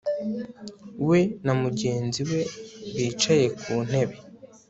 We 1.07 1.19
na 1.45 1.53
mugenzi 1.61 2.21
we 2.29 2.39
bicaye 2.95 3.45
ku 3.59 3.73
ntebe 3.87 4.15